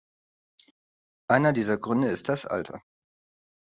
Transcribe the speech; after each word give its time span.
Einer 1.29 1.53
dieser 1.53 1.77
Gründe 1.77 2.07
ist 2.07 2.27
das 2.27 2.47
Alter. 2.47 2.81